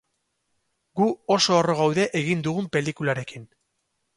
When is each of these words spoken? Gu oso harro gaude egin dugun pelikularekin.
Gu 1.01 1.09
oso 1.35 1.57
harro 1.57 1.75
gaude 1.81 2.07
egin 2.23 2.41
dugun 2.49 2.71
pelikularekin. 2.77 3.47